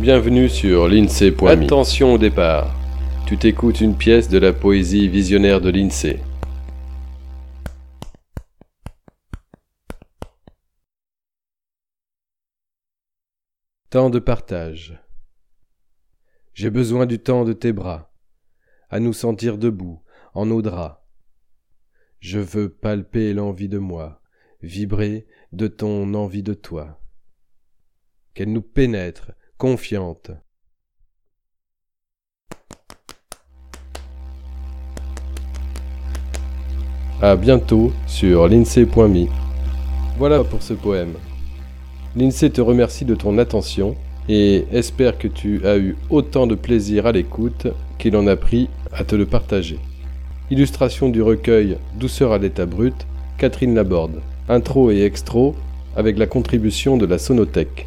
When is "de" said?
4.30-4.38, 5.60-5.68, 14.08-14.18, 17.44-17.52, 23.68-23.76, 25.52-25.68, 26.42-26.54, 43.04-43.14, 46.46-46.54, 56.96-57.04